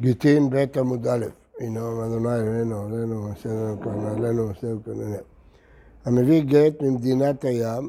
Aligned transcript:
גיטין 0.00 0.50
ב' 0.50 0.64
עמוד 0.78 1.06
א', 1.06 1.26
הנה 1.60 1.80
אדוני 1.80 2.34
אלוהינו, 2.34 2.84
עלינו, 2.84 3.28
עשינו 3.32 3.80
כאן, 3.80 4.06
עלינו, 4.06 4.50
עשינו 4.50 4.84
כאן, 4.84 4.92
המביא 6.04 6.42
גט 6.42 6.82
ממדינת 6.82 7.44
הים, 7.44 7.88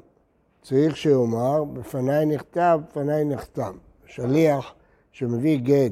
צריך 0.62 0.98
שיאמר, 0.98 1.64
בפניי 1.64 2.26
נכתב, 2.26 2.80
בפניי 2.90 3.26
נחתם. 3.26 3.72
שליח 4.06 4.74
שמביא 5.12 5.60
גט 5.60 5.92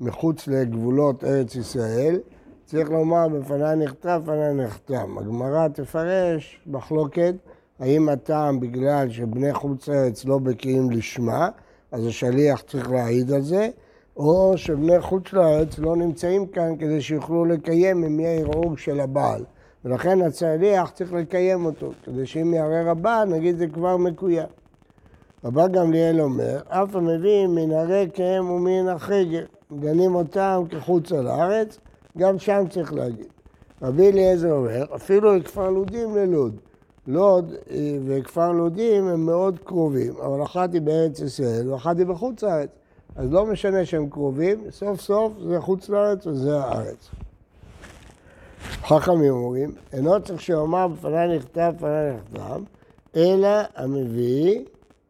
מחוץ 0.00 0.48
לגבולות 0.48 1.24
ארץ 1.24 1.54
ישראל, 1.54 2.20
צריך 2.64 2.90
לומר, 2.90 3.28
בפניי 3.28 3.76
נכתב, 3.76 4.20
בפניי 4.24 4.54
נחתם. 4.54 5.18
הגמרא 5.18 5.68
תפרש 5.68 6.60
מחלוקת, 6.66 7.34
האם 7.78 8.08
הטעם 8.08 8.60
בגלל 8.60 9.10
שבני 9.10 9.54
חוץ 9.54 9.88
ארץ 9.88 10.24
לא 10.24 10.38
בקיאים 10.38 10.90
לשמה, 10.90 11.48
אז 11.92 12.06
השליח 12.06 12.60
צריך 12.60 12.90
להעיד 12.90 13.32
על 13.32 13.40
זה, 13.40 13.68
או 14.16 14.52
שבני 14.56 15.00
חוץ 15.00 15.32
לארץ 15.32 15.78
לא 15.78 15.96
נמצאים 15.96 16.46
כאן 16.46 16.76
כדי 16.78 17.00
שיוכלו 17.00 17.44
לקיים 17.44 18.04
אם 18.04 18.20
יהיה 18.20 18.40
ערעור 18.40 18.76
של 18.76 19.00
הבעל. 19.00 19.44
ולכן 19.84 20.22
הצליח 20.22 20.90
צריך 20.90 21.12
לקיים 21.12 21.64
אותו, 21.64 21.90
כדי 22.04 22.26
שאם 22.26 22.54
יערער 22.54 22.88
הבעל, 22.88 23.28
נגיד 23.28 23.58
זה 23.58 23.66
כבר 23.66 23.96
מקוים. 23.96 24.46
רבא 25.44 25.68
גמליאל 25.68 26.20
אומר, 26.20 26.60
אף 26.68 26.96
המביא 26.96 27.46
מן 27.46 27.72
הרקם 27.72 28.50
ומן 28.50 28.88
החגר, 28.88 29.44
גנים 29.80 30.14
אותם 30.14 30.62
כחוצה 30.70 31.22
לארץ, 31.22 31.78
גם 32.18 32.38
שם 32.38 32.64
צריך 32.70 32.92
להגיד. 32.92 33.26
רבי 33.82 34.10
אליעזר 34.10 34.52
אומר, 34.52 34.84
אפילו 34.94 35.30
כפר 35.44 35.70
לודים 35.70 36.16
ללוד. 36.16 36.56
לוד 37.06 37.52
אה, 37.70 37.98
וכפר 38.06 38.52
לודים 38.52 39.08
הם 39.08 39.26
מאוד 39.26 39.58
קרובים, 39.64 40.14
אבל 40.16 40.42
אחת 40.42 40.72
היא 40.72 40.82
בארץ 40.82 41.20
ישראל 41.20 41.68
ואחת 41.70 41.98
היא 41.98 42.06
בחוץ 42.06 42.42
לארץ. 42.42 42.68
אז 43.16 43.32
לא 43.32 43.46
משנה 43.46 43.84
שהם 43.84 44.10
קרובים, 44.10 44.70
סוף 44.70 45.00
סוף 45.00 45.32
זה 45.48 45.60
חוץ 45.60 45.88
לארץ 45.88 46.26
וזה 46.26 46.58
הארץ. 46.58 47.10
חכמים 48.82 49.32
אומרים, 49.32 49.72
אינו 49.92 50.22
צריך 50.22 50.40
שאומר 50.40 50.88
בפניי 50.88 51.36
נכתב, 51.36 51.72
בפניי 51.76 52.12
נכתב, 52.16 52.60
אלא 53.16 53.48
המביא, 53.76 54.60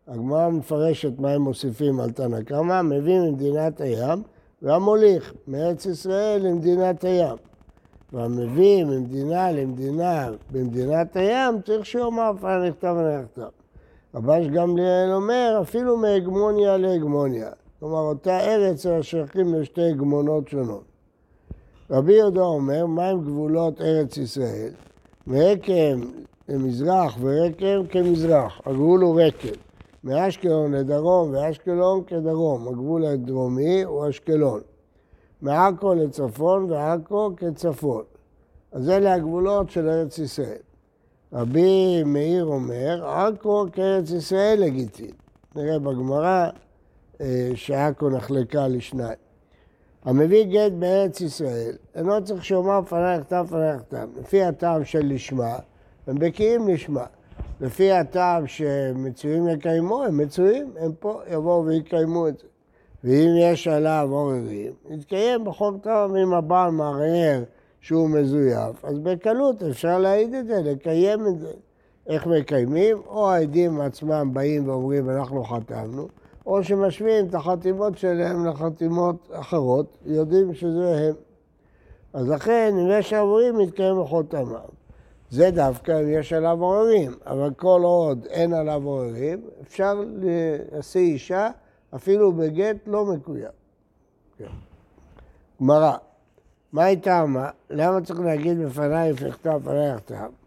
הגמרא 0.08 0.48
מפרשת 0.48 1.18
מה 1.18 1.30
הם 1.30 1.42
מוסיפים 1.42 2.00
על 2.00 2.10
תנא 2.10 2.42
קמא, 2.42 2.82
מביא 2.82 3.20
ממדינת 3.20 3.80
הים 3.80 4.22
והמוליך 4.62 5.34
מארץ 5.48 5.86
ישראל 5.86 6.46
למדינת 6.46 7.04
הים. 7.04 7.36
והמביא 8.12 8.84
ממדינה 8.84 9.52
למדינה 9.52 10.28
במדינת 10.50 11.16
הים, 11.16 11.62
צריך 11.62 11.86
שיאמר 11.86 12.32
בפניי 12.32 12.68
נכתב 12.68 12.96
ונכתב. 12.98 13.48
רבש 14.14 14.46
גמליאל 14.46 15.12
אומר, 15.12 15.58
אפילו 15.62 15.96
מהגמוניה 15.96 16.76
להגמוניה. 16.76 17.50
כלומר, 17.84 18.00
אותה 18.00 18.40
ארץ 18.40 18.86
השייכים 18.86 19.54
לשתי 19.54 19.92
גמונות 19.92 20.48
שונות. 20.48 20.84
רבי 21.90 22.12
יהודה 22.12 22.40
אומר, 22.40 22.86
מהם 22.86 23.20
גבולות 23.20 23.80
ארץ 23.80 24.16
ישראל? 24.16 24.72
רקם 25.28 26.00
למזרח 26.48 27.16
ורקם 27.20 27.86
כמזרח, 27.88 28.60
הגבול 28.66 29.00
הוא 29.00 29.20
רקם. 29.20 29.58
מאשקלון 30.04 30.74
לדרום 30.74 31.30
ואשקלון 31.32 32.04
כדרום, 32.06 32.68
הגבול 32.68 33.04
הדרומי 33.04 33.82
הוא 33.82 34.08
אשקלון. 34.08 34.60
מעכו 35.42 35.94
לצפון 35.94 36.70
ועכו 36.70 37.30
כצפון. 37.36 38.02
אז 38.72 38.90
אלה 38.90 39.14
הגבולות 39.14 39.70
של 39.70 39.88
ארץ 39.88 40.18
ישראל. 40.18 40.62
רבי 41.32 42.02
מאיר 42.04 42.44
אומר, 42.44 43.06
עכו 43.06 43.66
כארץ 43.72 44.10
ישראל 44.10 44.60
לגיטין. 44.60 45.10
נראה 45.56 45.78
בגמרא 45.78 46.48
שעכו 47.54 48.10
נחלקה 48.10 48.68
לשניים. 48.68 49.18
המביא 50.04 50.44
גט 50.44 50.72
בארץ 50.72 51.20
ישראל, 51.20 51.76
אינו 51.94 52.24
צריך 52.24 52.44
שאומר 52.44 52.80
פניי 52.88 53.20
כתב 53.20 53.46
פניי 53.50 53.78
כתב. 53.78 54.08
לפי 54.20 54.42
הטעם 54.42 54.84
של 54.84 55.06
לשמה, 55.06 55.56
הם 56.06 56.18
בקיאים 56.18 56.68
לשמה. 56.68 57.04
לפי 57.60 57.92
הטעם 57.92 58.46
שמצויים 58.46 59.46
לקיימו, 59.46 60.02
הם 60.02 60.16
מצויים, 60.16 60.72
הם 60.80 60.92
פה 61.00 61.20
יבואו 61.30 61.64
ויקיימו 61.64 62.28
את 62.28 62.38
זה. 62.38 62.46
ואם 63.04 63.28
יש 63.40 63.68
עליו 63.68 64.08
עוררים, 64.10 64.72
יתקיים 64.90 65.44
בכל 65.44 65.74
טעם 65.82 66.16
אם 66.16 66.34
הבעל 66.34 66.70
מערער 66.70 67.42
שהוא 67.80 68.10
מזויף, 68.10 68.84
אז 68.84 68.98
בקלות 68.98 69.62
אפשר 69.62 69.98
להעיד 69.98 70.34
את 70.34 70.46
זה, 70.46 70.60
לקיים 70.64 71.26
את 71.26 71.38
זה. 71.38 71.52
איך 72.06 72.26
מקיימים? 72.26 72.96
או 73.06 73.30
העדים 73.30 73.80
עצמם 73.80 74.30
באים 74.32 74.68
ואומרים 74.68 75.10
אנחנו 75.10 75.44
חתמנו, 75.44 76.08
או 76.46 76.64
שמשווים 76.64 77.26
את 77.26 77.34
החתימות 77.34 77.98
שלהם 77.98 78.46
לחתימות 78.46 79.28
אחרות, 79.32 79.98
יודעים 80.06 80.54
שזה 80.54 80.98
הם. 80.98 81.14
אז 82.12 82.28
לכן, 82.28 82.74
אם 82.80 82.88
יש 82.90 83.12
ערעורים, 83.12 83.58
מתקיים 83.58 84.00
בחותמם. 84.00 84.56
זה 85.30 85.50
דווקא 85.50 86.00
אם 86.00 86.08
יש 86.08 86.32
עליו 86.32 86.62
עוררים, 86.62 87.12
אבל 87.26 87.50
כל 87.56 87.80
עוד 87.84 88.26
אין 88.30 88.54
עליו 88.54 88.82
עוררים, 88.84 89.40
אפשר 89.62 89.94
להשיא 90.72 91.00
אישה 91.00 91.50
אפילו 91.94 92.32
בגט 92.32 92.76
לא 92.86 93.04
מקוים. 93.04 93.50
כן. 94.38 94.44
גמרא, 95.60 95.96
מה 96.72 96.84
הייתה 96.84 97.22
אמרה? 97.22 97.50
למה 97.70 98.00
צריך 98.00 98.20
להגיד 98.20 98.58
בפניי 98.58 99.12
נכתב, 99.12 99.50
בפניי 99.50 99.94
נכתב? 99.94 100.43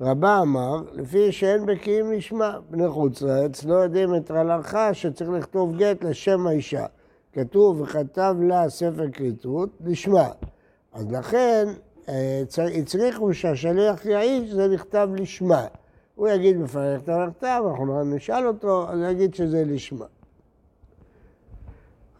רבה 0.00 0.38
אמר, 0.42 0.82
לפי 0.92 1.32
שאין 1.32 1.66
בקיאים 1.66 2.12
לשמה, 2.12 2.58
בני 2.70 2.88
חוץ 2.88 3.22
לארץ 3.22 3.64
לא 3.64 3.74
יודעים 3.74 4.14
את 4.14 4.30
ההלכה 4.30 4.94
שצריך 4.94 5.30
לכתוב 5.30 5.76
גט 5.76 6.04
לשם 6.04 6.46
האישה. 6.46 6.86
כתוב 7.32 7.80
וכתב 7.80 8.36
לה 8.40 8.68
ספר 8.68 9.10
כריתות 9.12 9.68
לשמה. 9.84 10.28
אז 10.92 11.12
לכן 11.12 11.68
אה, 12.08 12.42
הצריכו 12.78 13.34
שהשליח 13.34 14.06
יעיד 14.06 14.46
שזה 14.46 14.68
נכתב 14.68 15.08
לשמה. 15.16 15.66
הוא 16.14 16.28
יגיד 16.28 16.62
בפניי 16.62 16.96
נכתב 16.96 17.18
נכתב, 17.28 17.62
אנחנו 17.70 18.04
נשאל 18.04 18.46
אותו, 18.46 18.88
אז 18.88 18.98
יגיד 19.10 19.34
שזה 19.34 19.64
לשמה. 19.66 20.06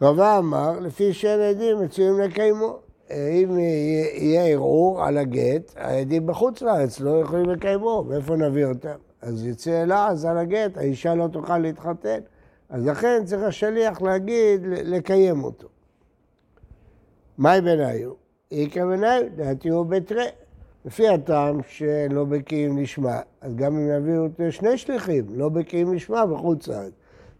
רבה 0.01 0.37
אמר, 0.37 0.79
לפי 0.79 1.13
שאין 1.13 1.39
עדים 1.39 1.81
מצויים 1.81 2.19
לקיימו. 2.19 2.79
אם 3.13 3.59
יהיה 3.59 4.45
ערעור 4.45 5.03
על 5.05 5.17
הגט, 5.17 5.71
העדים 5.75 6.27
בחוץ 6.27 6.61
לארץ 6.61 6.99
לא 6.99 7.21
יכולים 7.21 7.49
לקיימו, 7.49 8.03
מאיפה 8.03 8.35
נביא 8.35 8.65
אותם? 8.65 8.95
אז 9.21 9.45
יצא 9.45 9.83
לעז 9.83 10.25
על 10.25 10.37
הגט, 10.37 10.77
האישה 10.77 11.15
לא 11.15 11.27
תוכל 11.27 11.57
להתחתן. 11.57 12.19
אז 12.69 12.87
לכן 12.87 13.21
צריך 13.25 13.43
השליח 13.43 14.01
להגיד, 14.01 14.61
לקיים 14.65 15.43
אותו. 15.43 15.67
מהי 17.37 17.61
בניו? 17.61 18.11
איכא 18.51 18.85
בניו, 18.85 19.21
דעתי 19.35 19.69
הוא 19.69 19.85
בתרי. 19.85 20.25
לפי 20.85 21.07
הטעם 21.07 21.59
שלא 21.67 22.23
בקיאים 22.23 22.77
לשמה, 22.77 23.19
אז 23.41 23.55
גם 23.55 23.77
אם 23.77 23.89
יביאו 23.97 24.51
שני 24.51 24.77
שליחים, 24.77 25.25
לא 25.29 25.49
בקיאים 25.49 25.93
לשמה 25.93 26.25
בחוץ 26.25 26.67
לארץ. 26.67 26.91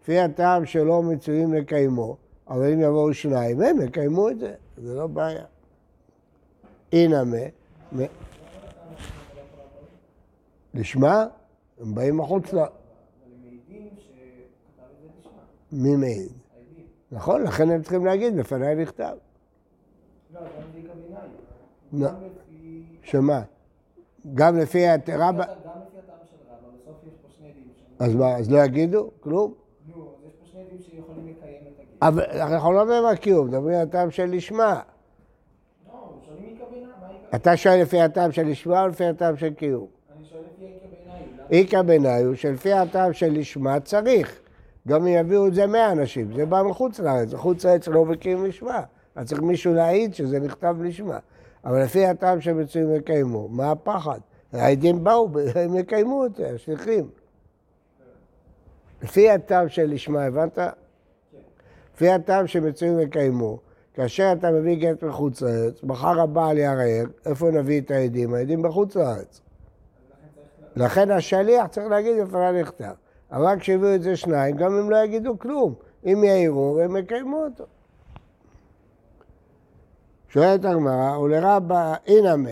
לפי 0.02 0.18
הטעם 0.18 0.66
שלא 0.66 1.02
מצויים 1.02 1.54
לקיימו, 1.54 2.16
אבל 2.48 2.72
אם 2.72 2.80
יבואו 2.80 3.14
שניים, 3.14 3.60
הם 3.60 3.80
יקיימו 3.80 4.28
את 4.28 4.38
זה, 4.38 4.52
זה 4.76 4.94
לא 4.94 5.06
בעיה. 5.06 5.44
הנה 6.92 7.24
מה, 7.24 8.04
לשמה, 10.74 11.26
הם 11.80 11.94
באים 11.94 12.16
מחוץ 12.16 12.52
ל... 12.52 12.58
מי 15.72 15.96
מעיד? 15.96 16.32
נכון, 17.12 17.42
לכן 17.42 17.70
הם 17.70 17.82
צריכים 17.82 18.04
להגיד, 18.04 18.36
בפניי 18.36 18.74
נכתב. 18.74 19.16
לא, 21.92 22.08
שמה? 23.02 23.42
גם 24.34 24.58
לפי 24.58 24.84
רבא... 25.08 25.44
אז 27.98 28.14
מה, 28.14 28.36
אז 28.36 28.50
לא 28.50 28.58
יגידו? 28.64 29.10
כלום? 29.20 29.54
אבל 32.02 32.22
אנחנו 32.22 32.72
לא 32.72 32.84
מדברים 32.84 33.06
על 33.06 33.16
קיום, 33.16 33.46
מדברים 33.46 33.74
על 33.74 33.82
הטעם 33.82 34.10
של 34.10 34.24
לשמה. 34.24 34.80
אתה 37.34 37.56
שואל 37.56 37.82
לפי 37.82 38.00
הטעם 38.00 38.32
של 38.32 38.46
לשמה 38.46 38.82
או 38.82 38.88
לפי 38.88 39.04
הטעם 39.04 39.36
של 39.36 39.54
קיום? 39.54 39.86
אני 40.16 40.24
שואל 40.24 40.40
לפי 40.40 40.66
איכא 41.50 41.82
בעיניי. 41.82 42.22
הוא 42.22 42.34
שלפי 42.34 42.72
הטעם 42.72 43.12
של 43.12 43.32
לשמה 43.32 43.80
צריך. 43.80 44.40
גם 44.88 45.06
אם 45.06 45.06
יביאו 45.06 45.46
את 45.46 45.54
זה 45.54 45.66
מאה 45.66 45.92
אנשים, 45.92 46.34
זה 46.36 46.46
בא 46.46 46.62
מחוץ 46.62 47.00
לארץ, 47.00 47.34
מחוץ 47.34 47.64
לארץ 47.64 47.88
לא 47.88 48.04
מקים 48.04 48.44
לשמה. 48.44 48.82
אז 49.14 49.28
צריך 49.28 49.40
מישהו 49.40 49.74
להעיד 49.74 50.14
שזה 50.14 50.40
נכתב 50.40 50.76
לשמה. 50.82 51.18
אבל 51.64 51.82
לפי 51.82 52.06
הטעם 52.06 52.40
שמצויים 52.40 52.94
יקיימו, 52.94 53.48
מה 53.48 53.70
הפחד? 53.70 54.20
העדים 54.52 55.04
באו, 55.04 55.28
הם 55.54 55.76
יקיימו 55.76 56.26
את 56.26 56.34
זה, 56.34 56.50
השליחים. 56.54 57.08
לפי 59.02 59.30
הטעם 59.30 59.68
של 59.68 59.90
לשמה, 59.90 60.24
הבנת? 60.24 60.58
כן. 60.58 60.68
לפי 61.94 62.10
הטעם 62.10 62.46
שמצויים 62.46 63.00
יקיימו. 63.00 63.58
כאשר 63.94 64.32
אתה 64.38 64.50
מביא 64.50 64.76
גט 64.76 65.02
מחוץ 65.02 65.42
לארץ, 65.42 65.82
מחר 65.82 66.20
הבעל 66.20 66.58
יערער, 66.58 67.04
איפה 67.26 67.50
נביא 67.50 67.80
את 67.80 67.90
העדים? 67.90 68.34
העדים 68.34 68.62
בחוץ 68.62 68.96
לארץ. 68.96 69.40
לכן 70.76 71.10
השליח 71.10 71.66
צריך 71.66 71.86
להגיד 71.86 72.18
איפה 72.18 72.52
נכתב. 72.52 72.92
אבל 73.32 73.58
כשהביאו 73.60 73.94
את 73.94 74.02
זה 74.02 74.16
שניים, 74.16 74.56
גם 74.56 74.72
אם 74.72 74.90
לא 74.90 74.96
יגידו 74.96 75.38
כלום. 75.38 75.74
אם 76.04 76.24
יעירו, 76.24 76.80
הם 76.80 76.96
יקיימו 76.96 77.44
אותו. 77.44 77.64
שואלת 80.28 80.64
הגמרא, 80.64 81.18
ולרבה 81.18 81.94
אינמה, 82.06 82.50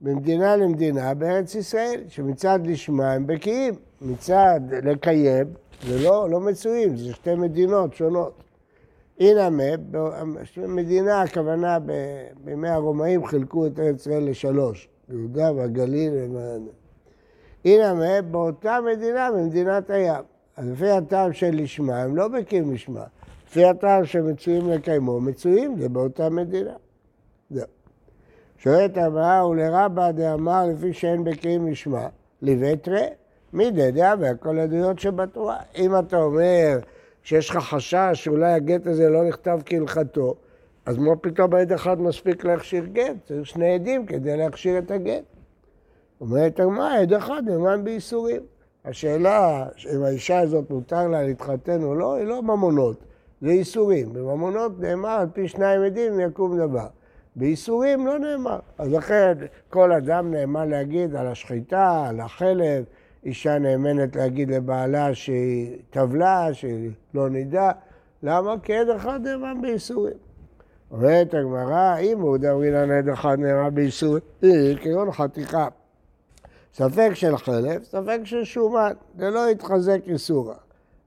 ממדינה 0.00 0.56
למדינה 0.56 1.14
בארץ 1.14 1.54
ישראל, 1.54 2.00
שמצד 2.08 2.58
לשמה 2.64 3.12
הם 3.12 3.26
בקיאים, 3.26 3.74
מצד 4.00 4.60
לקיים 4.70 5.46
זה 5.86 5.98
לא, 5.98 6.30
לא 6.30 6.40
מצויים, 6.40 6.96
זה 6.96 7.12
שתי 7.12 7.34
מדינות 7.34 7.94
שונות. 7.94 8.42
אינמה, 9.20 9.64
מדינה, 10.68 11.22
הכוונה 11.22 11.78
בימי 12.44 12.68
הרומאים 12.68 13.26
חילקו 13.26 13.66
את 13.66 13.78
ארץ 13.78 14.00
ישראל 14.00 14.30
לשלוש, 14.30 14.88
יהודה 15.08 15.52
והגליל 15.52 16.12
ומענה. 16.16 16.70
אינמה, 17.64 18.22
באותה 18.30 18.78
מדינה, 18.80 19.30
במדינת 19.32 19.90
הים. 19.90 20.22
אז 20.56 20.70
לפי 20.70 20.90
הטעם 20.90 21.32
של 21.32 21.50
לשמה, 21.54 22.02
הם 22.02 22.16
לא 22.16 22.28
בקיאים 22.28 22.72
לשמה. 22.72 23.04
לפי 23.46 23.64
הטעם 23.64 24.04
שמצויים 24.04 24.70
לקיימו, 24.70 25.20
מצויים, 25.20 25.78
זה 25.80 25.88
באותה 25.88 26.30
מדינה. 26.30 26.74
זהו. 27.50 27.66
שואלת 28.58 28.96
הבאה, 28.96 29.46
ולרבה 29.46 30.12
דאמר 30.12 30.66
לפי 30.66 30.92
שאין 30.92 31.24
בקיאים 31.24 31.66
לשמה, 31.66 32.08
לבטרה, 32.42 33.02
מי 33.52 33.70
דדע 33.70 34.14
והכל 34.20 34.58
עדויות 34.58 34.98
שבתורה. 34.98 35.56
אם 35.76 35.98
אתה 35.98 36.16
אומר 36.16 36.78
שיש 37.26 37.50
לך 37.50 37.56
חשש 37.56 38.10
שאולי 38.12 38.52
הגט 38.52 38.86
הזה 38.86 39.08
לא 39.08 39.24
נכתב 39.24 39.58
כהלכתו, 39.66 40.34
אז 40.86 40.98
מה 40.98 41.16
פתאום 41.16 41.54
עד 41.54 41.72
אחד 41.72 42.00
מספיק 42.00 42.44
להכשיר 42.44 42.84
גט? 42.84 43.14
צריך 43.24 43.46
שני 43.46 43.74
עדים 43.74 44.06
כדי 44.06 44.36
להכשיר 44.36 44.78
את 44.78 44.90
הגט. 44.90 45.24
אומרת 46.20 46.60
הגמרא, 46.60 46.98
עד 46.98 47.12
אחד 47.12 47.42
נאמן 47.46 47.84
בייסורים. 47.84 48.42
השאלה 48.84 49.66
אם 49.94 50.02
האישה 50.02 50.40
הזאת 50.40 50.70
מותר 50.70 51.08
לה 51.08 51.22
להתחתן 51.22 51.82
או 51.82 51.94
לא, 51.94 52.14
היא 52.14 52.24
לא 52.24 52.42
ממונות, 52.42 52.96
זה 53.40 53.52
ייסורים. 53.52 54.12
בממונות 54.12 54.80
נאמר 54.80 55.08
על 55.08 55.28
פי 55.32 55.48
שניים 55.48 55.82
עדים 55.82 56.20
יקום 56.20 56.58
דבר. 56.58 56.86
בייסורים 57.36 58.06
לא 58.06 58.18
נאמר. 58.18 58.58
אז 58.78 58.92
לכן 58.92 59.32
כל 59.70 59.92
אדם 59.92 60.30
נאמן 60.30 60.68
להגיד 60.68 61.16
על 61.16 61.26
השחיטה, 61.26 62.06
על 62.08 62.20
החלב, 62.20 62.84
אישה 63.26 63.58
נאמנת 63.58 64.16
להגיד 64.16 64.50
לבעלה 64.50 65.14
שהיא 65.14 65.76
טבלה, 65.90 66.48
שהיא 66.52 66.90
לא 67.14 67.30
נידה. 67.30 67.70
למה? 68.22 68.54
כי 68.62 68.76
עד 68.76 68.88
אחד 68.88 69.20
נאמן 69.26 69.62
בייסורים. 69.62 70.14
אומרת 70.90 71.34
הגמרא, 71.34 71.98
אם 71.98 72.20
הוא 72.20 72.36
דאמרינן 72.36 72.90
עד 72.90 73.08
אחד 73.08 73.38
נאמן 73.38 73.74
בייסורים, 73.74 74.22
כגון 74.82 75.12
חתיכה. 75.12 75.68
ספק 76.74 77.10
של 77.14 77.36
חלף, 77.36 77.84
ספק 77.84 78.20
של 78.24 78.44
שומן, 78.44 78.92
זה 79.18 79.30
לא 79.30 79.48
התחזק 79.48 80.00
איסורה. 80.06 80.54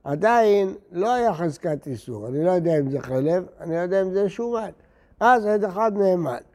עדיין 0.04 0.74
לא 0.92 1.14
היה 1.14 1.34
חזקת 1.34 1.86
איסור, 1.86 2.28
אני 2.28 2.44
לא 2.44 2.50
יודע 2.50 2.78
אם 2.78 2.90
זה 2.90 3.00
חלב, 3.00 3.46
אני 3.60 3.74
לא 3.74 3.80
יודע 3.80 4.02
אם 4.02 4.12
זה 4.12 4.28
שומן. 4.28 4.70
אז 5.20 5.46
עד 5.46 5.64
אחד 5.64 5.92
נאמן. 5.96 6.49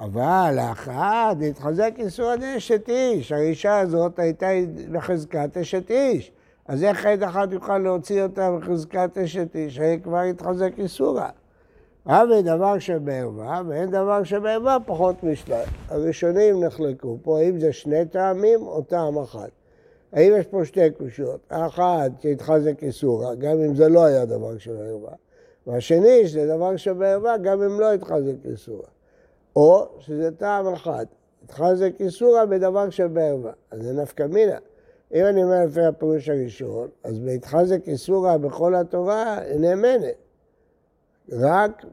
אבל 0.00 0.56
האחד 0.58 1.36
התחזק 1.48 1.92
איסור 1.98 2.30
עד 2.30 2.42
אשת 2.42 2.88
איש, 2.88 3.32
האישה 3.32 3.78
הזאת 3.78 4.18
הייתה 4.18 4.46
בחזקת 4.92 5.56
אשת 5.56 5.90
איש. 5.90 6.32
אז 6.66 6.84
איך 6.84 7.06
עד 7.06 7.22
אחד 7.22 7.48
יוכל 7.52 7.78
להוציא 7.78 8.22
אותה 8.22 8.50
בחזקת 8.58 9.18
אשת 9.18 9.56
איש? 9.56 9.78
היא 9.78 9.98
כבר 10.00 10.18
התחזק 10.20 10.72
איסורה. 10.78 11.28
אבל 12.06 12.40
דבר 12.40 12.78
שבערווה, 12.78 13.62
ואין 13.68 13.90
דבר 13.90 14.24
שבערווה 14.24 14.76
פחות 14.86 15.22
משניים. 15.22 15.68
הראשונים 15.88 16.64
נחלקו 16.64 17.18
פה, 17.22 17.38
האם 17.38 17.58
זה 17.58 17.72
שני 17.72 18.06
טעמים 18.06 18.62
או 18.62 18.82
טעם 18.82 19.18
אחד. 19.18 19.48
האם 20.12 20.32
יש 20.38 20.46
פה 20.46 20.64
שתי 20.64 20.90
קושיות? 20.90 21.40
האחד 21.50 22.10
שהתחזק 22.20 22.82
איסורה, 22.82 23.34
גם 23.34 23.58
אם 23.58 23.74
זה 23.74 23.88
לא 23.88 24.04
היה 24.04 24.24
דבר 24.24 24.58
שבערווה. 24.58 25.12
והשני 25.66 26.28
שזה 26.28 26.46
דבר 26.46 26.76
שבערווה, 26.76 27.38
גם 27.38 27.62
אם 27.62 27.80
לא 27.80 27.92
התחזק 27.94 28.46
איסורה. 28.50 28.88
או 29.58 29.86
שזה 29.98 30.30
טעם 30.30 30.66
אחד, 30.66 31.06
התחזק 31.44 31.90
איסורה 32.00 32.46
בדבר 32.46 32.90
שבערווה. 32.90 33.52
אז 33.70 33.82
זה 33.82 33.92
נפקא 33.92 34.22
מינה. 34.22 34.58
אם 35.14 35.24
אני 35.24 35.44
אומר 35.44 35.64
לפי 35.66 35.84
הפירוש 35.84 36.28
הראשון, 36.28 36.88
אז 37.04 37.18
בהתחזק 37.18 37.88
איסורה 37.88 38.38
בכל 38.38 38.74
התורה 38.74 39.38
נאמנת. 39.58 40.14
רק 41.32 41.84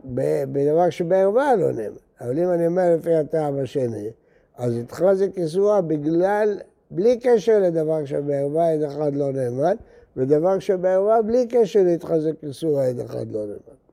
בדבר 0.52 0.90
שבערווה 0.90 1.56
לא 1.56 1.72
נאמן. 1.72 1.96
אבל 2.22 2.40
אם 2.40 2.52
אני 2.52 2.68
אומר 2.68 2.96
לפי 2.96 3.14
הטעם 3.14 3.60
השני, 3.60 4.10
אז 4.58 4.78
התחזק 4.78 5.38
איסורה 5.38 5.82
בגלל, 5.82 6.60
בלי 6.92 7.20
קשר 7.20 7.60
לדבר 7.60 8.06
שבערווה 8.06 8.74
עד 8.74 8.82
אחד 8.82 9.16
לא 9.16 9.32
נאמן, 9.32 9.76
ודבר 10.18 10.60
שבערווה 10.60 11.22
בלי 11.22 11.48
קשר 11.48 11.84
להתחזק 11.84 12.44
איסורה 12.44 12.86
עד 12.86 13.00
אחד 13.00 13.32
לא 13.32 13.46
נאמן. 13.46 13.85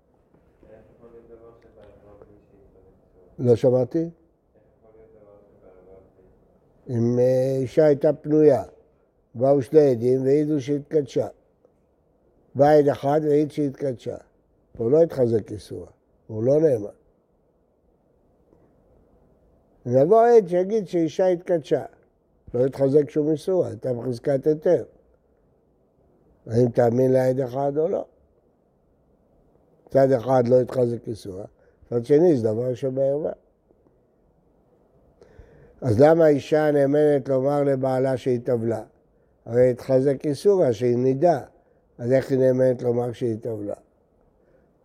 לא 3.42 3.56
שמעתי? 3.56 4.10
אם 6.88 7.18
אה, 7.18 7.56
אישה 7.56 7.84
הייתה 7.84 8.12
פנויה, 8.12 8.62
באו 9.34 9.62
שני 9.62 9.90
עדים 9.90 10.22
והעידו 10.24 10.60
שהתקדשה. 10.60 11.28
בא 12.54 12.70
עד 12.70 12.88
אחד 12.88 13.20
והעיד 13.24 13.50
שהתקדשה. 13.50 14.16
הוא 14.78 14.90
לא 14.90 15.02
התחזק 15.02 15.52
איסורה, 15.52 15.90
הוא 16.26 16.44
לא 16.44 16.60
נאמן. 16.60 16.90
ויבוא 19.86 20.26
עד 20.26 20.48
שיגיד 20.48 20.88
שאישה 20.88 21.26
התקדשה. 21.26 21.84
לא 22.54 22.66
התחזק 22.66 23.10
שום 23.10 23.30
איסורה, 23.30 23.68
הייתה 23.68 23.92
בחזקת 23.92 24.46
היתר. 24.46 24.84
האם 26.46 26.68
תאמין 26.68 27.12
לעד 27.12 27.40
אחד 27.40 27.72
או 27.78 27.88
לא? 27.88 28.04
צד 29.90 30.12
אחד 30.12 30.48
לא 30.48 30.60
התחזק 30.60 31.08
איסורה, 31.08 31.44
מצד 31.92 32.04
שני 32.04 32.36
זה 32.36 32.48
דבר 32.48 32.74
שבערווה. 32.74 33.32
אז 35.80 36.00
למה 36.00 36.24
האישה 36.24 36.70
נאמנת 36.70 37.28
לומר 37.28 37.64
לבעלה 37.64 38.16
שהיא 38.16 38.40
טבלה? 38.44 38.82
הרי 39.46 39.70
התחזק 39.70 40.26
איסורה 40.26 40.72
שהיא 40.72 40.96
נידה, 40.96 41.40
אז 41.98 42.12
איך 42.12 42.30
היא 42.30 42.38
נאמנת 42.38 42.82
לומר 42.82 43.12
שהיא 43.12 43.36
טבלה? 43.40 43.74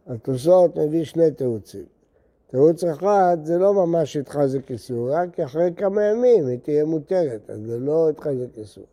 התוספות 0.08 0.78
מביא 0.78 1.04
שני 1.04 1.32
תירוצים. 1.32 1.86
תירוץ 2.48 2.84
אחד 2.84 3.38
זה 3.44 3.58
לא 3.58 3.74
ממש 3.74 4.18
התחזק 4.18 4.72
איסורה, 4.72 5.24
כי 5.34 5.44
אחרי 5.44 5.70
כמה 5.76 6.04
ימים 6.04 6.48
היא 6.48 6.60
תהיה 6.60 6.86
מותרת, 6.86 7.50
אז 7.50 7.60
זה 7.62 7.80
לא 7.80 8.10
התחזק 8.10 8.58
איסורה. 8.58 8.88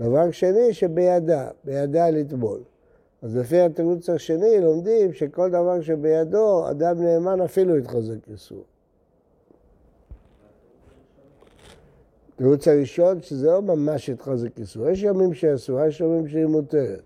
דבר 0.00 0.30
שני, 0.30 0.72
שבידה, 0.72 1.48
בידה 1.64 2.10
לטבול. 2.10 2.60
אז 3.24 3.36
לפי 3.36 3.60
התירוץ 3.60 4.10
השני 4.10 4.60
לומדים 4.60 5.12
שכל 5.12 5.50
דבר 5.50 5.80
שבידו, 5.80 6.70
אדם 6.70 7.02
נאמן 7.02 7.40
אפילו 7.40 7.78
יתחזק 7.78 8.28
איסור. 8.30 8.64
התירוץ 12.34 12.68
הראשון, 12.68 13.22
שזה 13.22 13.46
לא 13.46 13.62
ממש 13.62 14.08
יתחזק 14.08 14.58
איסור. 14.58 14.88
יש 14.88 15.02
ימים 15.02 15.34
שהיא 15.34 15.54
אסורה, 15.54 15.88
יש 15.88 16.00
ימים 16.00 16.28
שהיא 16.28 16.46
מותרת. 16.46 17.02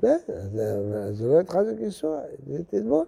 כן, 0.00 0.18
זה 1.12 1.26
לא 1.26 1.40
יתחזק 1.40 1.80
איסור, 1.80 2.16
זה 2.46 2.64
תטבול. 2.64 3.06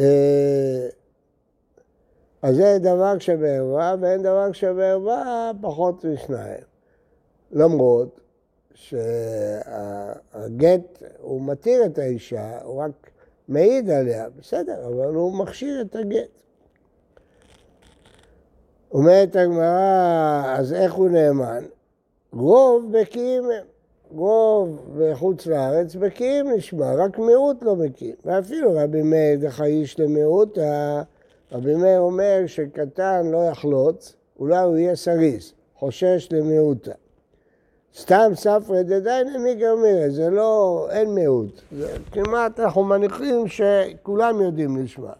אה, 0.00 0.88
אז 2.46 2.56
זה 2.56 2.78
דבר 2.80 3.18
שבערווה, 3.18 3.94
ואין 4.00 4.22
דבר 4.22 4.52
שבערווה 4.52 5.50
פחות 5.60 6.04
משניים. 6.04 6.64
למרות 7.52 8.20
שהגט, 8.74 9.82
הוא 11.18 11.42
מתיר 11.42 11.84
את 11.86 11.98
האישה, 11.98 12.62
הוא 12.62 12.82
רק 12.82 13.10
מעיד 13.48 13.90
עליה, 13.90 14.28
בסדר, 14.38 14.86
אבל 14.86 15.14
הוא 15.14 15.38
מכשיר 15.38 15.80
את 15.80 15.96
הגט. 15.96 16.28
אומרת 18.92 19.36
הגמרא, 19.36 20.54
אז 20.58 20.72
איך 20.72 20.94
הוא 20.94 21.08
נאמן? 21.08 21.64
רוב 22.32 22.92
בקיאים 22.92 23.44
הם. 23.44 23.64
רוב 24.10 24.98
בחוץ 24.98 25.46
לארץ 25.46 25.94
בקיאים 25.94 26.50
נשמע, 26.50 26.94
רק 26.94 27.18
מיעוט 27.18 27.62
לא 27.62 27.74
בקיאים. 27.74 28.16
ואפילו 28.24 28.72
רבי 28.74 29.02
מאיר 29.02 29.38
דחאיש 29.40 30.00
למיעוט, 30.00 30.58
רבי 31.52 31.74
מאיר 31.74 32.00
אומר 32.00 32.42
שקטן 32.46 33.26
לא 33.26 33.38
יחלוץ, 33.38 34.14
אולי 34.38 34.58
הוא 34.58 34.76
יהיה 34.76 34.96
סריס, 34.96 35.52
חושש 35.78 36.28
למיעוטה. 36.30 36.92
סתם 37.96 38.30
ספרי 38.34 38.82
דדיין 38.82 39.28
אין 39.28 39.44
מגרמירי, 39.44 40.10
זה 40.10 40.30
לא, 40.30 40.86
אין 40.90 41.14
מיעוט. 41.14 41.60
זה 41.72 41.96
כמעט 42.12 42.60
אנחנו 42.60 42.84
מניחים 42.84 43.44
שכולם 43.48 44.40
יודעים 44.40 44.76
לשמוע. 44.76 45.12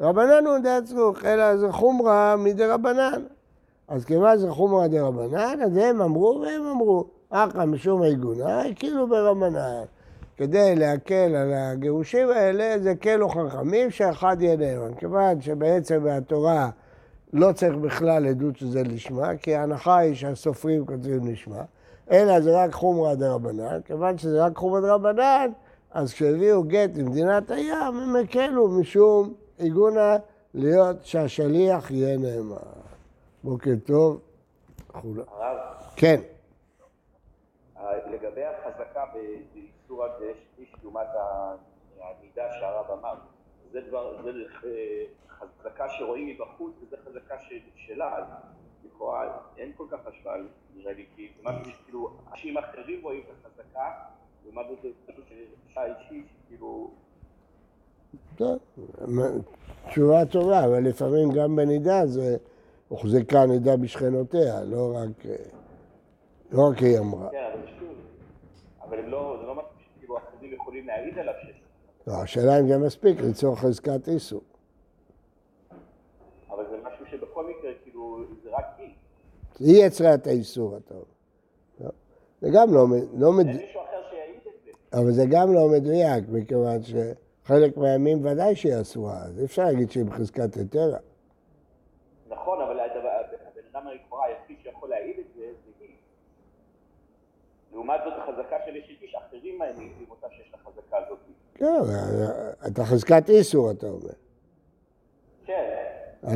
רבנן 0.00 0.46
הוא 0.46 0.58
די 0.58 0.78
צרוך, 0.84 1.24
אלא 1.24 1.56
זה 1.56 1.72
חומרה 1.72 2.36
מדי 2.36 2.66
רבנן. 2.66 3.22
אז 3.88 4.04
כיוון 4.04 4.38
זה 4.38 4.50
חומרה 4.50 4.88
די 4.88 5.00
רבנן, 5.00 5.62
אז 5.62 5.76
הם 5.76 6.02
אמרו 6.02 6.42
והם 6.42 6.66
אמרו. 6.66 7.04
אחא 7.30 7.64
משום 7.64 8.02
עיגונה, 8.02 8.62
כאילו 8.76 9.08
ברבנן. 9.08 9.84
כדי 10.38 10.74
להקל 10.76 11.36
על 11.36 11.52
הגירושים 11.52 12.28
האלה, 12.28 12.78
זה 12.78 12.94
קלו 12.94 13.28
חכמים 13.28 13.90
שאחד 13.90 14.36
יהיה 14.40 14.56
נאמן. 14.56 14.94
כיוון 14.94 15.40
שבעצם 15.40 16.04
מהתורה 16.04 16.70
לא 17.32 17.52
צריך 17.52 17.74
בכלל 17.74 18.26
עדות 18.26 18.56
שזה 18.56 18.82
לשמה, 18.82 19.36
כי 19.36 19.54
ההנחה 19.54 19.98
היא 19.98 20.14
שהסופרים 20.14 20.86
כותבים 20.86 21.26
לשמה, 21.26 21.62
אלא 22.10 22.40
זה 22.40 22.64
רק 22.64 22.72
חומרא 22.72 23.14
דרבנן, 23.14 23.80
כיוון 23.84 24.18
שזה 24.18 24.44
רק 24.44 24.56
חומרא 24.56 24.80
דרבנן, 24.80 25.50
אז 25.90 26.12
כשהביאו 26.12 26.62
גט 26.62 26.90
למדינת 26.96 27.50
הים, 27.50 27.96
הם 28.02 28.16
הקלו 28.16 28.68
משום 28.68 29.34
עיגונה 29.58 30.16
להיות 30.54 31.04
שהשליח 31.04 31.90
יהיה 31.90 32.18
נאמן. 32.18 32.56
בוקר 33.44 33.74
טוב. 33.86 34.20
הרב, 34.94 35.58
כן, 35.96 36.20
לגבי 38.12 38.44
החזקה 38.44 39.04
באיסור 39.98 40.04
הדשליש 40.04 40.74
לעומת 40.82 41.06
העמידה 42.00 42.42
שהרב 42.60 42.98
אמר, 43.00 43.14
זה 43.72 43.80
כבר, 43.88 44.22
זה 44.22 44.30
אה, 44.64 45.04
חזקה 45.28 45.88
שרואים 45.88 46.26
מבחוץ 46.28 46.72
וזה 46.82 46.96
חזקה 47.04 47.34
של- 47.48 47.58
שלה, 47.76 48.16
אז 48.18 48.24
לכאורה 48.86 49.38
אין 49.56 49.72
כל 49.76 49.84
כך 49.90 49.98
השפעה 50.06 50.34
נראה 50.76 50.92
לי, 50.92 51.06
כי 51.16 51.28
זה 51.36 51.42
משהו 51.42 51.72
שכאילו 51.72 52.10
אנשים 52.32 52.58
אחרים 52.58 53.02
רואים 53.02 53.20
את 53.20 53.46
החזקה, 53.46 53.90
לעומת 54.44 54.66
זאת 54.82 54.92
משהו 55.08 55.22
שאישה 55.28 55.80
אישית, 55.98 56.26
כאילו, 56.48 56.90
טוב, 58.36 58.58
תשובה 59.88 60.26
טובה, 60.26 60.64
אבל 60.64 60.80
לפעמים 60.88 61.28
גם 61.36 61.56
בנידה 61.56 62.06
זה 62.06 62.36
הוחזקה 62.88 63.46
נידה 63.46 63.76
בשכנותיה, 63.76 64.64
לא 64.64 64.92
רק, 64.96 65.26
אה, 65.26 65.34
לא 66.52 66.62
רק 66.70 66.78
היא 66.78 66.98
אמרה. 66.98 67.30
כן, 67.30 67.50
אבל 67.54 67.66
שוב, 67.78 67.94
אבל 68.82 69.00
לא, 69.00 69.36
זה 69.40 69.46
לא 69.46 69.54
משהו 69.54 69.77
שכאילו 70.08 70.18
אחרים 70.18 70.52
יכולים 70.52 70.86
להעיד 70.86 71.18
עליו 71.18 71.34
שיש, 71.40 71.62
לא, 72.06 72.12
השאלה 72.22 72.60
אם 72.60 72.68
זה 72.68 72.78
מספיק 72.78 73.20
ליצור 73.20 73.56
חזקת 73.56 74.08
איסור. 74.08 74.40
אבל 76.50 76.64
זה 76.70 76.76
משהו 76.82 77.06
שבכל 77.06 77.46
מקרה, 77.46 77.70
כאילו, 77.82 78.24
זה 78.42 78.50
רק 78.50 78.64
היא. 78.78 78.94
היא 79.58 79.86
יצרה 79.86 80.14
את 80.14 80.26
האיסור, 80.26 80.76
אתה 80.76 80.94
אומר. 80.94 81.04
לא. 81.80 81.90
זה 82.40 82.48
גם 82.54 82.74
לא, 82.74 82.86
לא 83.18 83.32
מד... 83.32 83.46
מישהו 83.46 83.80
אחר 83.80 84.02
שיעיד 84.10 84.36
את 84.36 84.52
זה. 84.64 84.98
אבל 84.98 85.12
זה 85.12 85.24
גם 85.30 85.52
לא 85.52 85.68
מדויק, 85.68 86.24
מכיוון 86.28 86.78
שחלק 86.82 87.76
מהימים 87.76 88.26
ודאי 88.26 88.56
שהיא 88.56 88.80
אסורה, 88.80 89.16
אז 89.16 89.44
אפשר 89.44 89.64
להגיד 89.64 89.90
שהיא 89.90 90.04
בחזקת 90.04 90.54
היתרה. 90.54 90.98
נכון, 92.28 92.60
אבל 92.60 92.80
הבן 92.80 93.62
אדם 93.72 93.86
לכאורה 93.86 94.26
היחיד 94.26 94.56
שיכול 94.62 94.88
להעיד 94.88 95.18
את 95.18 95.26
זה, 95.36 95.42
זה 95.42 95.72
היא. 95.80 95.96
לעומת 97.72 98.00
זאת, 98.04 98.12
החזקה 98.16 98.56
של 98.66 98.76
אשת 98.76 98.97
איש, 99.08 99.14
אחרים 99.14 99.58
מעידים 99.58 100.06
אותה 100.10 100.26
שיש 100.30 100.52
חזקה 100.64 100.96
הזאת. 101.06 101.18
כן, 101.54 101.66
אתה 102.66 102.84
חזקת 102.84 103.28
איסור, 103.28 103.70
אתה 103.70 103.86
אומר. 103.86 104.12
כן, 105.44 105.70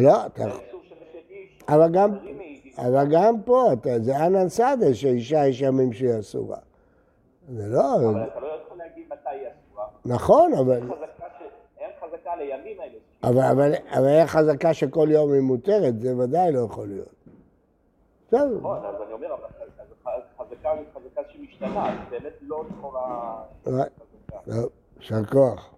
לא, 0.03 0.27
אתה... 0.27 0.45
אבל 1.69 1.93
גם. 1.93 2.11
אבל 2.79 3.05
גם 3.13 3.43
פה, 3.43 3.73
אתה, 3.73 3.99
זה 3.99 4.27
אנן 4.27 4.49
סעדה 4.49 4.95
שאישה 4.95 5.47
יש 5.47 5.61
ימים 5.61 5.93
שהיא 5.93 6.19
אסורה. 6.21 6.57
זה 7.49 7.67
לא... 7.67 7.95
אבל 7.97 8.23
אתה 8.25 8.41
לא 8.41 8.47
יכול 8.47 8.79
להגיד 8.79 9.05
מתי 9.07 9.29
היא 9.31 9.49
אסורה. 9.49 9.87
נכון, 10.05 10.53
אבל, 10.55 10.81
אין 11.79 11.91
חזקה 12.01 12.37
לימים 12.37 12.81
האלה. 12.81 12.99
אבל, 13.93 14.09
אין 14.09 14.27
חזקה 14.27 14.75
שכל 14.75 15.09
יום 15.11 15.33
היא 15.33 15.41
מותרת, 15.41 16.01
זה 16.01 16.17
ודאי 16.17 16.53
לא 16.53 16.61
יכול 16.61 16.89
להיות. 16.89 17.15
טוב, 18.31 18.59
נכון, 18.59 18.79
אז 18.85 18.95
אני 19.03 19.13
אומר, 19.13 19.35
חזקה 21.63 21.85
היא 21.85 21.99
חזקה 21.99 22.01
שמשתנה, 22.01 22.05
אז 22.05 22.11
באמת 22.11 22.33
לא 22.43 22.65
לכאורה 22.71 23.43
רק- 23.67 23.89
חזקה. 24.31 24.53
טוב, 24.53 24.71
יישר 25.01 25.25
כוח. 25.25 25.71